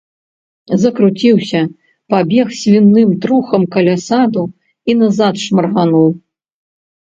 [0.83, 1.61] Закруціўся,
[2.15, 6.11] прабег свіным трухам каля саду і назад шмаргануў.